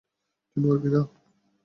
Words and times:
তুই 0.49 0.59
মরবি 0.63 0.89
না? 0.93 1.01